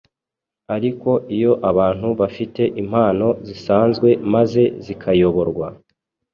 [0.75, 5.67] ariko iyo abantu bafite impano zisanzwe maze zikayoborwa